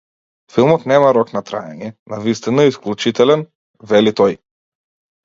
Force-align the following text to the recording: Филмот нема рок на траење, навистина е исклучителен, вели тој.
Филмот 0.53 0.85
нема 0.91 1.11
рок 1.17 1.33
на 1.35 1.43
траење, 1.49 1.89
навистина 2.13 2.65
е 2.71 2.71
исклучителен, 2.71 3.45
вели 3.93 4.15
тој. 4.23 4.35